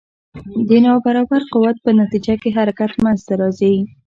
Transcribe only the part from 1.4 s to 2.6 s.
قوت په نتیجه کې